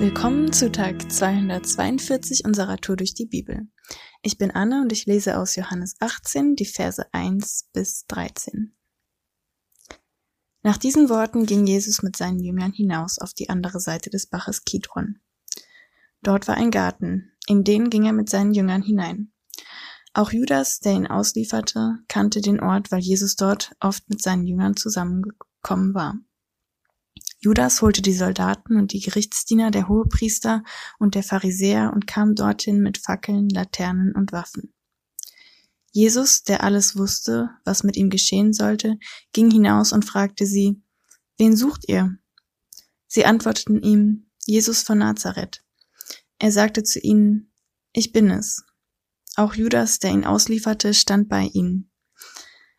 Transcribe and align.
Willkommen 0.00 0.50
zu 0.50 0.72
Tag 0.72 1.12
242 1.12 2.46
unserer 2.46 2.78
Tour 2.78 2.96
durch 2.96 3.12
die 3.12 3.26
Bibel. 3.26 3.68
Ich 4.22 4.38
bin 4.38 4.50
Anne 4.50 4.80
und 4.80 4.92
ich 4.92 5.04
lese 5.04 5.36
aus 5.36 5.56
Johannes 5.56 5.96
18 6.00 6.56
die 6.56 6.64
Verse 6.64 7.04
1 7.12 7.68
bis 7.74 8.06
13. 8.06 8.74
Nach 10.62 10.78
diesen 10.78 11.10
Worten 11.10 11.44
ging 11.44 11.66
Jesus 11.66 12.02
mit 12.02 12.16
seinen 12.16 12.40
Jüngern 12.40 12.72
hinaus 12.72 13.18
auf 13.18 13.34
die 13.34 13.50
andere 13.50 13.78
Seite 13.78 14.08
des 14.08 14.26
Baches 14.26 14.64
Kidron. 14.64 15.18
Dort 16.22 16.48
war 16.48 16.56
ein 16.56 16.70
Garten, 16.70 17.32
in 17.46 17.62
den 17.62 17.90
ging 17.90 18.06
er 18.06 18.14
mit 18.14 18.30
seinen 18.30 18.54
Jüngern 18.54 18.80
hinein. 18.80 19.34
Auch 20.14 20.32
Judas, 20.32 20.80
der 20.80 20.92
ihn 20.92 21.08
auslieferte, 21.08 21.96
kannte 22.08 22.40
den 22.40 22.60
Ort, 22.60 22.90
weil 22.90 23.00
Jesus 23.00 23.36
dort 23.36 23.76
oft 23.80 24.08
mit 24.08 24.22
seinen 24.22 24.46
Jüngern 24.46 24.76
zusammengekommen 24.76 25.92
war. 25.92 26.18
Judas 27.42 27.80
holte 27.80 28.02
die 28.02 28.12
Soldaten 28.12 28.76
und 28.76 28.92
die 28.92 29.00
Gerichtsdiener 29.00 29.70
der 29.70 29.88
Hohepriester 29.88 30.62
und 30.98 31.14
der 31.14 31.22
Pharisäer 31.22 31.90
und 31.94 32.06
kam 32.06 32.34
dorthin 32.34 32.82
mit 32.82 32.98
Fackeln, 32.98 33.48
Laternen 33.48 34.14
und 34.14 34.32
Waffen. 34.32 34.74
Jesus, 35.90 36.44
der 36.44 36.62
alles 36.62 36.96
wusste, 36.96 37.50
was 37.64 37.82
mit 37.82 37.96
ihm 37.96 38.10
geschehen 38.10 38.52
sollte, 38.52 38.98
ging 39.32 39.50
hinaus 39.50 39.92
und 39.92 40.04
fragte 40.04 40.46
sie, 40.46 40.82
Wen 41.38 41.56
sucht 41.56 41.88
ihr? 41.88 42.16
Sie 43.06 43.24
antworteten 43.24 43.82
ihm, 43.82 44.30
Jesus 44.44 44.82
von 44.82 44.98
Nazareth. 44.98 45.64
Er 46.38 46.52
sagte 46.52 46.82
zu 46.82 47.00
ihnen, 47.00 47.50
Ich 47.92 48.12
bin 48.12 48.30
es. 48.30 48.62
Auch 49.36 49.54
Judas, 49.54 49.98
der 49.98 50.10
ihn 50.10 50.24
auslieferte, 50.24 50.92
stand 50.92 51.28
bei 51.30 51.44
ihnen. 51.52 51.90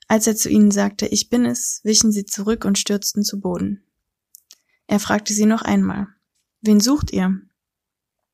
Als 0.07 0.27
er 0.27 0.35
zu 0.35 0.49
ihnen 0.49 0.71
sagte, 0.71 1.07
Ich 1.07 1.29
bin 1.29 1.45
es, 1.45 1.81
wichen 1.83 2.11
sie 2.11 2.25
zurück 2.25 2.63
und 2.63 2.77
stürzten 2.77 3.23
zu 3.23 3.39
Boden. 3.41 3.83
Er 4.91 4.99
fragte 4.99 5.31
sie 5.33 5.45
noch 5.45 5.61
einmal, 5.61 6.07
Wen 6.59 6.81
sucht 6.81 7.13
ihr? 7.13 7.39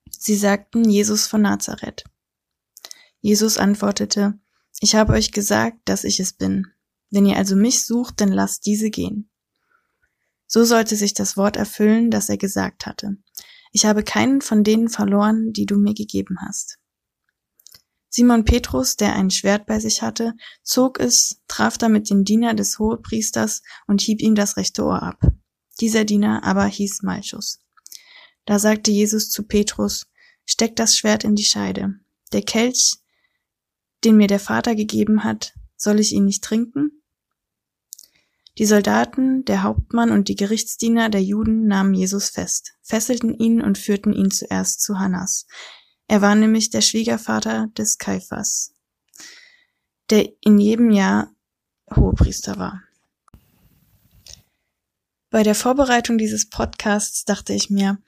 Sie 0.09 0.35
sagten 0.35 0.89
Jesus 0.89 1.27
von 1.27 1.43
Nazareth. 1.43 2.03
Jesus 3.21 3.59
antwortete, 3.59 4.39
Ich 4.79 4.95
habe 4.95 5.13
euch 5.13 5.31
gesagt, 5.31 5.77
dass 5.85 6.03
ich 6.03 6.19
es 6.19 6.33
bin. 6.33 6.65
Wenn 7.11 7.27
ihr 7.27 7.37
also 7.37 7.55
mich 7.55 7.85
sucht, 7.85 8.21
dann 8.21 8.31
lasst 8.31 8.65
diese 8.65 8.89
gehen. 8.89 9.29
So 10.47 10.65
sollte 10.65 10.95
sich 10.95 11.13
das 11.13 11.37
Wort 11.37 11.57
erfüllen, 11.57 12.09
das 12.09 12.27
er 12.27 12.37
gesagt 12.37 12.87
hatte. 12.87 13.17
Ich 13.71 13.85
habe 13.85 14.01
keinen 14.01 14.41
von 14.41 14.63
denen 14.63 14.89
verloren, 14.89 15.53
die 15.53 15.67
du 15.67 15.77
mir 15.77 15.93
gegeben 15.93 16.37
hast. 16.41 16.79
Simon 18.09 18.45
Petrus, 18.45 18.95
der 18.95 19.13
ein 19.13 19.29
Schwert 19.29 19.67
bei 19.67 19.79
sich 19.79 20.01
hatte, 20.01 20.33
zog 20.63 20.99
es, 20.99 21.39
traf 21.47 21.77
damit 21.77 22.09
den 22.09 22.23
Diener 22.23 22.55
des 22.55 22.79
Hohepriesters 22.79 23.61
und 23.85 24.01
hieb 24.01 24.21
ihm 24.21 24.33
das 24.33 24.57
rechte 24.57 24.83
Ohr 24.83 25.03
ab. 25.03 25.21
Dieser 25.79 26.05
Diener 26.05 26.43
aber 26.43 26.65
hieß 26.65 27.03
Malchus. 27.03 27.59
Da 28.45 28.59
sagte 28.59 28.91
Jesus 28.91 29.29
zu 29.29 29.43
Petrus, 29.43 30.07
steck 30.45 30.75
das 30.75 30.97
Schwert 30.97 31.23
in 31.23 31.35
die 31.35 31.43
Scheide. 31.43 31.99
Der 32.31 32.41
Kelch, 32.41 32.97
den 34.03 34.17
mir 34.17 34.27
der 34.27 34.39
Vater 34.39 34.75
gegeben 34.75 35.23
hat, 35.23 35.53
soll 35.75 35.99
ich 35.99 36.13
ihn 36.13 36.25
nicht 36.25 36.43
trinken? 36.43 37.03
Die 38.57 38.65
Soldaten, 38.65 39.45
der 39.45 39.61
Hauptmann 39.61 40.11
und 40.11 40.29
die 40.29 40.35
Gerichtsdiener 40.35 41.09
der 41.09 41.21
Juden 41.21 41.67
nahmen 41.67 41.93
Jesus 41.93 42.29
fest, 42.29 42.73
fesselten 42.81 43.35
ihn 43.35 43.61
und 43.61 43.77
führten 43.77 44.13
ihn 44.13 44.31
zuerst 44.31 44.81
zu 44.81 44.97
Hannas. 44.97 45.45
Er 46.07 46.21
war 46.21 46.33
nämlich 46.33 46.71
der 46.71 46.81
Schwiegervater 46.81 47.67
des 47.77 47.99
Kaiphas, 47.99 48.73
der 50.09 50.27
in 50.41 50.57
jedem 50.57 50.89
Jahr 50.89 51.35
Hohepriester 51.95 52.57
war. 52.57 52.81
Bei 55.37 55.43
der 55.43 55.53
Vorbereitung 55.53 56.17
dieses 56.17 56.49
Podcasts 56.49 57.23
dachte 57.23 57.53
ich 57.53 57.69
mir, 57.69 57.99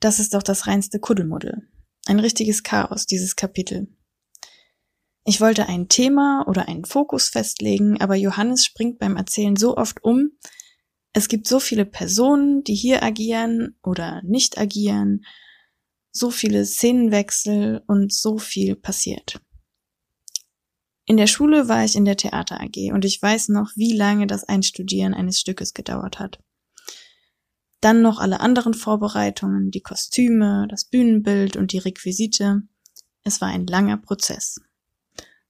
das 0.00 0.18
ist 0.18 0.34
doch 0.34 0.42
das 0.42 0.66
reinste 0.66 0.98
Kuddelmuddel. 0.98 1.68
Ein 2.06 2.18
richtiges 2.18 2.64
Chaos, 2.64 3.06
dieses 3.06 3.36
Kapitel. 3.36 3.86
Ich 5.24 5.40
wollte 5.40 5.68
ein 5.68 5.88
Thema 5.88 6.44
oder 6.48 6.66
einen 6.66 6.84
Fokus 6.84 7.28
festlegen, 7.28 8.00
aber 8.00 8.16
Johannes 8.16 8.64
springt 8.64 8.98
beim 8.98 9.14
Erzählen 9.14 9.54
so 9.54 9.76
oft 9.76 10.02
um. 10.02 10.32
Es 11.12 11.28
gibt 11.28 11.46
so 11.46 11.60
viele 11.60 11.84
Personen, 11.84 12.64
die 12.64 12.74
hier 12.74 13.04
agieren 13.04 13.78
oder 13.84 14.20
nicht 14.24 14.58
agieren, 14.58 15.24
so 16.10 16.32
viele 16.32 16.66
Szenenwechsel 16.66 17.84
und 17.86 18.12
so 18.12 18.38
viel 18.38 18.74
passiert. 18.74 19.40
In 21.04 21.16
der 21.16 21.26
Schule 21.26 21.68
war 21.68 21.84
ich 21.84 21.96
in 21.96 22.04
der 22.04 22.16
Theater 22.16 22.60
AG 22.60 22.92
und 22.92 23.04
ich 23.04 23.20
weiß 23.20 23.48
noch, 23.48 23.70
wie 23.74 23.92
lange 23.92 24.26
das 24.26 24.44
Einstudieren 24.44 25.14
eines 25.14 25.40
Stückes 25.40 25.74
gedauert 25.74 26.18
hat. 26.18 26.38
Dann 27.80 28.02
noch 28.02 28.20
alle 28.20 28.38
anderen 28.38 28.74
Vorbereitungen, 28.74 29.72
die 29.72 29.80
Kostüme, 29.80 30.68
das 30.70 30.84
Bühnenbild 30.84 31.56
und 31.56 31.72
die 31.72 31.78
Requisite. 31.78 32.62
Es 33.24 33.40
war 33.40 33.48
ein 33.48 33.66
langer 33.66 33.96
Prozess. 33.96 34.60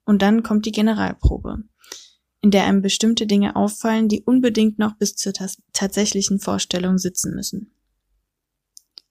Und 0.04 0.22
dann 0.22 0.42
kommt 0.42 0.64
die 0.64 0.72
Generalprobe, 0.72 1.58
in 2.40 2.50
der 2.50 2.64
einem 2.64 2.80
bestimmte 2.80 3.26
Dinge 3.26 3.54
auffallen, 3.54 4.08
die 4.08 4.22
unbedingt 4.22 4.78
noch 4.78 4.96
bis 4.96 5.14
zur 5.14 5.34
tatsächlichen 5.74 6.40
Vorstellung 6.40 6.96
sitzen 6.96 7.34
müssen. 7.34 7.74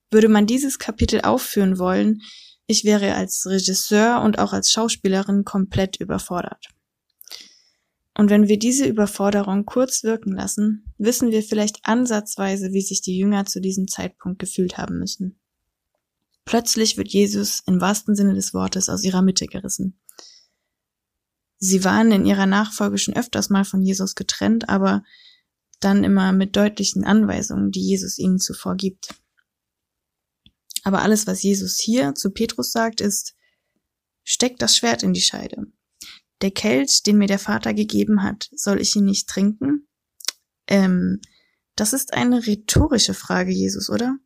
Würde 0.10 0.28
man 0.28 0.48
dieses 0.48 0.80
Kapitel 0.80 1.22
aufführen 1.22 1.78
wollen, 1.78 2.22
ich 2.72 2.84
wäre 2.86 3.14
als 3.16 3.46
Regisseur 3.46 4.22
und 4.24 4.40
auch 4.40 4.54
als 4.54 4.72
Schauspielerin 4.72 5.44
komplett 5.44 5.98
überfordert. 5.98 6.70
Und 8.18 8.30
wenn 8.30 8.48
wir 8.48 8.60
diese 8.60 8.86
Überforderung 8.86 9.66
kurz 9.66 10.04
wirken 10.04 10.34
lassen, 10.34 10.94
wissen 10.98 11.32
wir 11.32 11.44
vielleicht 11.44 11.80
ansatzweise, 11.84 12.74
wie 12.74 12.82
sich 12.82 13.02
die 13.02 13.18
Jünger 13.18 13.46
zu 13.46 13.62
diesem 13.62 13.88
Zeitpunkt 13.88 14.40
gefühlt 14.40 14.78
haben 14.78 15.00
müssen. 15.00 15.40
Plötzlich 16.46 16.98
wird 16.98 17.10
Jesus 17.10 17.62
im 17.66 17.80
wahrsten 17.80 18.16
Sinne 18.16 18.34
des 18.34 18.54
Wortes 18.54 18.90
aus 18.90 19.04
ihrer 19.04 19.22
Mitte 19.22 19.46
gerissen. 19.46 20.00
Sie 21.58 21.84
waren 21.84 22.12
in 22.12 22.26
ihrer 22.26 22.48
Nachfolge 22.48 22.98
schon 22.98 23.16
öfters 23.16 23.50
mal 23.50 23.64
von 23.64 23.82
Jesus 23.82 24.16
getrennt, 24.16 24.68
aber 24.68 25.04
dann 25.80 26.04
immer 26.04 26.32
mit 26.32 26.56
deutlichen 26.56 27.04
Anweisungen, 27.04 27.72
die 27.72 27.82
Jesus 27.82 28.18
ihnen 28.18 28.40
zuvor 28.40 28.76
gibt. 28.76 29.21
Aber 30.84 31.02
alles, 31.02 31.28
was 31.28 31.44
Jesus 31.44 31.78
hier 31.80 32.16
zu 32.16 32.32
Petrus 32.32 32.72
sagt, 32.72 33.02
ist, 33.02 33.36
steck 34.24 34.58
das 34.58 34.76
Schwert 34.76 35.04
in 35.04 35.14
die 35.14 35.22
Scheide. 35.22 35.68
Der 36.42 36.52
Kelch, 36.52 37.04
den 37.04 37.18
mir 37.18 37.28
der 37.28 37.40
Vater 37.40 37.74
gegeben 37.74 38.24
hat, 38.24 38.50
soll 38.54 38.82
ich 38.82 38.96
ihn 38.96 39.06
nicht 39.06 39.28
trinken? 39.28 39.88
Ähm, 40.68 41.22
das 41.76 41.94
ist 41.94 42.14
eine 42.14 42.46
rhetorische 42.48 43.14
Frage, 43.14 43.52
Jesus, 43.52 43.90
oder? 43.90 44.18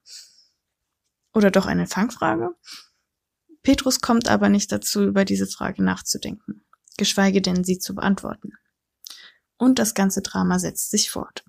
Oder 1.34 1.52
doch 1.52 1.66
eine 1.66 1.88
Fangfrage? 1.88 2.50
Petrus 3.62 4.00
kommt 4.00 4.30
aber 4.30 4.48
nicht 4.48 4.72
dazu, 4.72 5.04
über 5.04 5.26
diese 5.26 5.48
Frage 5.48 5.84
nachzudenken, 5.84 6.66
geschweige 6.98 7.42
denn 7.42 7.64
sie 7.64 7.80
zu 7.80 7.96
beantworten. 7.96 8.54
Und 9.58 9.80
das 9.80 9.94
ganze 9.94 10.22
Drama 10.22 10.60
setzt 10.60 10.92
sich 10.92 11.10
fort. 11.10 11.44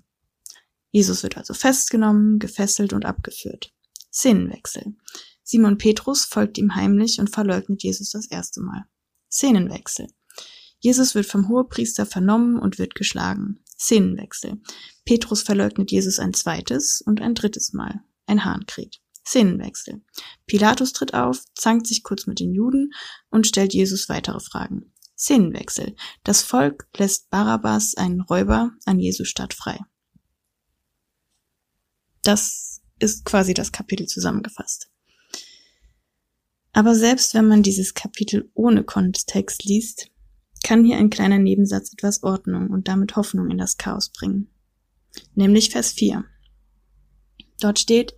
Jesus 0.91 1.23
wird 1.23 1.37
also 1.37 1.53
festgenommen, 1.55 2.39
gefesselt 2.39 2.93
und 2.93 3.05
abgeführt. 3.05 3.76
Szenenwechsel. 4.17 4.97
Simon 5.43 5.77
Petrus 5.77 6.25
folgt 6.25 6.57
ihm 6.57 6.75
heimlich 6.75 7.21
und 7.21 7.29
verleugnet 7.29 7.83
Jesus 7.83 8.11
das 8.11 8.27
erste 8.27 8.63
Mal. 8.63 8.87
Szenenwechsel. 9.31 10.07
Jesus 10.79 11.15
wird 11.15 11.27
vom 11.27 11.49
Hohepriester 11.49 12.07
vernommen 12.07 12.59
und 12.59 12.79
wird 12.79 12.95
geschlagen. 12.95 13.63
Szenenwechsel. 13.79 14.63
Petrus 15.05 15.43
verleugnet 15.43 15.91
Jesus 15.91 16.19
ein 16.19 16.33
zweites 16.33 17.03
und 17.03 17.21
ein 17.21 17.35
drittes 17.35 17.75
Mal. 17.75 18.01
Ein 18.25 18.47
Hahn 18.47 18.65
kräht. 18.67 19.01
Szenenwechsel. 19.27 20.03
Pilatus 20.47 20.95
tritt 20.95 21.13
auf, 21.13 21.45
zankt 21.55 21.87
sich 21.87 22.03
kurz 22.03 22.27
mit 22.27 22.41
den 22.41 22.55
Juden 22.55 22.93
und 23.29 23.47
stellt 23.47 23.75
Jesus 23.75 24.09
weitere 24.09 24.41
Fragen. 24.41 24.95
Szenenwechsel. 25.19 25.95
Das 26.25 26.43
Volk 26.43 26.89
lässt 26.97 27.29
Barabbas, 27.29 27.95
einen 27.97 28.23
Räuber, 28.23 28.73
an 28.87 28.99
Jesu 28.99 29.25
Stadt 29.25 29.53
frei. 29.53 29.79
Das 32.23 32.76
ist 32.99 33.25
quasi 33.25 33.55
das 33.55 33.73
Kapitel 33.73 34.07
zusammengefasst. 34.07 34.91
Aber 36.73 36.95
selbst 36.95 37.35
wenn 37.35 37.47
man 37.47 37.63
dieses 37.63 37.95
Kapitel 37.95 38.51
ohne 38.55 38.85
Kontext 38.85 39.65
liest, 39.65 40.11
kann 40.63 40.85
hier 40.85 40.97
ein 40.99 41.11
kleiner 41.11 41.39
Nebensatz 41.39 41.93
etwas 41.93 42.23
Ordnung 42.23 42.71
und 42.71 42.89
damit 42.89 43.17
Hoffnung 43.17 43.51
in 43.51 43.59
das 43.59 43.77
Chaos 43.77 44.11
bringen. 44.11 44.49
Nämlich 45.35 45.71
Vers 45.71 45.93
4. 45.93 46.25
Dort 47.61 47.79
steht, 47.79 48.15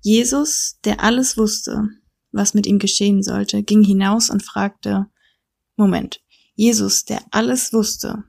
Jesus, 0.00 0.78
der 0.84 1.02
alles 1.02 1.36
wusste, 1.36 1.88
was 2.30 2.54
mit 2.54 2.66
ihm 2.66 2.78
geschehen 2.78 3.22
sollte, 3.22 3.62
ging 3.62 3.84
hinaus 3.84 4.30
und 4.30 4.42
fragte, 4.42 5.06
Moment, 5.76 6.22
Jesus, 6.54 7.04
der 7.04 7.22
alles 7.30 7.72
wusste, 7.72 8.24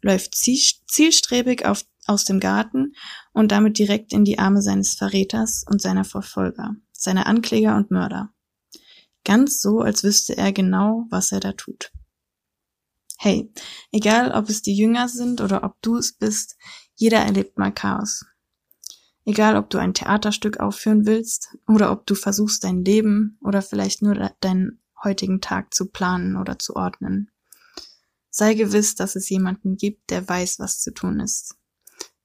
läuft 0.00 0.34
zielstrebig 0.34 1.66
auf 1.66 1.84
aus 2.06 2.24
dem 2.24 2.40
Garten 2.40 2.94
und 3.32 3.52
damit 3.52 3.78
direkt 3.78 4.12
in 4.12 4.24
die 4.24 4.38
Arme 4.38 4.62
seines 4.62 4.94
Verräters 4.94 5.64
und 5.68 5.80
seiner 5.82 6.04
Verfolger, 6.04 6.76
seiner 6.92 7.26
Ankläger 7.26 7.76
und 7.76 7.90
Mörder. 7.90 8.32
Ganz 9.24 9.60
so, 9.60 9.80
als 9.80 10.04
wüsste 10.04 10.36
er 10.36 10.52
genau, 10.52 11.06
was 11.10 11.32
er 11.32 11.40
da 11.40 11.52
tut. 11.52 11.90
Hey, 13.18 13.50
egal 13.90 14.30
ob 14.32 14.48
es 14.48 14.62
die 14.62 14.76
Jünger 14.76 15.08
sind 15.08 15.40
oder 15.40 15.64
ob 15.64 15.80
du 15.82 15.96
es 15.96 16.12
bist, 16.12 16.56
jeder 16.94 17.18
erlebt 17.18 17.58
mal 17.58 17.72
Chaos. 17.72 18.24
Egal, 19.24 19.56
ob 19.56 19.70
du 19.70 19.78
ein 19.78 19.94
Theaterstück 19.94 20.60
aufführen 20.60 21.06
willst 21.06 21.56
oder 21.66 21.90
ob 21.90 22.06
du 22.06 22.14
versuchst, 22.14 22.62
dein 22.62 22.84
Leben 22.84 23.38
oder 23.42 23.60
vielleicht 23.62 24.00
nur 24.00 24.14
deinen 24.40 24.80
heutigen 25.02 25.40
Tag 25.40 25.74
zu 25.74 25.86
planen 25.90 26.36
oder 26.36 26.58
zu 26.58 26.76
ordnen. 26.76 27.30
Sei 28.30 28.54
gewiss, 28.54 28.94
dass 28.94 29.16
es 29.16 29.28
jemanden 29.28 29.76
gibt, 29.76 30.10
der 30.10 30.28
weiß, 30.28 30.58
was 30.58 30.80
zu 30.80 30.92
tun 30.92 31.20
ist, 31.20 31.56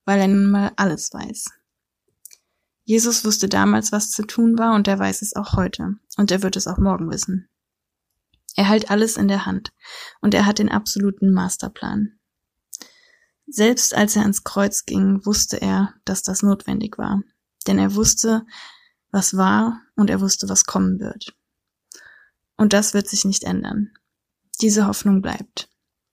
weil 0.06 0.20
er 0.20 0.28
nun 0.28 0.50
mal 0.50 0.72
alles 0.76 1.14
weiß. 1.14 1.50
Jesus 2.84 3.24
wusste 3.24 3.48
damals, 3.48 3.92
was 3.92 4.12
zu 4.12 4.24
tun 4.24 4.58
war, 4.58 4.76
und 4.76 4.88
er 4.88 5.00
weiß 5.00 5.22
es 5.22 5.36
auch 5.36 5.54
heute, 5.54 5.96
und 6.18 6.32
er 6.32 6.42
wird 6.42 6.56
es 6.56 6.68
auch 6.68 6.78
morgen 6.78 7.10
wissen. 7.10 7.48
Er 8.56 8.68
hält 8.68 8.92
alles 8.92 9.18
in 9.18 9.28
der 9.28 9.46
Hand, 9.46 9.72
und 10.20 10.34
er 10.34 10.46
hat 10.46 10.60
den 10.60 10.70
absoluten 10.70 11.32
Masterplan. 11.32 12.20
Selbst 13.48 13.94
als 13.94 14.16
er 14.16 14.22
ans 14.22 14.44
Kreuz 14.44 14.86
ging, 14.86 15.26
wusste 15.26 15.62
er, 15.62 15.94
dass 16.06 16.24
das 16.24 16.42
notwendig 16.42 16.98
war. 16.98 17.22
Denn 17.68 17.78
er 17.78 17.96
wusste, 17.96 18.46
was 19.12 19.36
war 19.36 19.82
und 19.96 20.10
er 20.10 20.22
wusste, 20.22 20.48
was 20.48 20.66
kommen 20.66 21.00
wird. 21.00 21.36
Und 22.56 22.74
das 22.74 22.94
wird 22.94 23.10
sich 23.10 23.26
nicht 23.26 23.44
ändern. 23.44 23.92
Diese 24.62 24.88
Hoffnung 24.88 25.22
bleibt. 25.22 25.70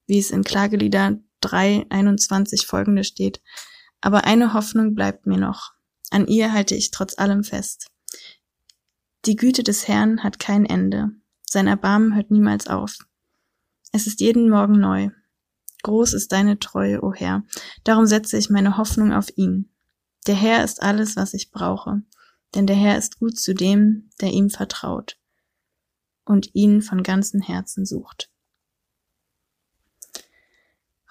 Wie 0.07 0.19
es 0.19 0.31
in 0.31 0.43
Klagelieder 0.43 1.19
3.21 1.43 2.67
folgende 2.67 3.05
steht. 3.05 3.41
Aber 4.01 4.25
eine 4.25 4.55
Hoffnung 4.55 4.95
bleibt 4.95 5.27
mir 5.27 5.39
noch. 5.39 5.73
An 6.11 6.27
ihr 6.27 6.53
halte 6.53 6.75
ich 6.75 6.91
trotz 6.91 7.19
allem 7.19 7.45
fest. 7.45 7.89
Die 9.25 9.37
Güte 9.37 9.63
des 9.63 9.89
Herrn 9.89 10.23
hat 10.23 10.39
kein 10.39 10.65
Ende. 10.65 11.11
Sein 11.45 11.67
Erbarmen 11.67 12.15
hört 12.15 12.31
niemals 12.31 12.67
auf. 12.67 12.99
Es 13.93 14.07
ist 14.07 14.21
jeden 14.21 14.49
Morgen 14.49 14.79
neu. 14.79 15.11
Groß 15.83 16.13
ist 16.13 16.33
deine 16.33 16.59
Treue, 16.59 17.03
o 17.03 17.09
oh 17.09 17.15
Herr. 17.15 17.45
Darum 17.85 18.07
setze 18.07 18.37
ich 18.37 18.51
meine 18.51 18.77
Hoffnung 18.77 19.13
auf 19.13 19.29
ihn. 19.37 19.71
Der 20.27 20.35
Herr 20.35 20.65
ist 20.65 20.83
alles, 20.83 21.17
was 21.17 21.35
ich 21.35 21.51
brauche, 21.51 22.03
denn 22.55 22.67
der 22.67 22.77
Herr 22.77 22.99
ist 22.99 23.19
gut 23.19 23.39
zu 23.39 23.55
dem, 23.55 24.11
der 24.21 24.31
ihm 24.31 24.51
vertraut 24.51 25.19
und 26.25 26.55
ihn 26.55 26.83
von 26.83 27.03
ganzem 27.03 27.41
Herzen 27.41 27.87
sucht. 27.87 28.31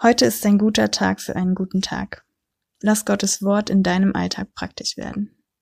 Heute 0.01 0.25
ist 0.25 0.45
ein 0.45 0.59
guter 0.59 0.91
Tag 0.91 1.21
für 1.21 1.35
einen 1.35 1.55
guten 1.55 1.81
Tag. 1.81 2.26
Lass 2.81 3.05
Gottes 3.05 3.41
Wort 3.41 3.69
in 3.69 3.83
deinem 3.83 4.15
Alltag 4.15 4.53
praktisch 4.53 4.97
werden. 4.97 5.36